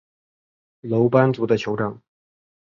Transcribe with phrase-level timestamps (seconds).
[0.79, 2.01] 楼班族的酋长。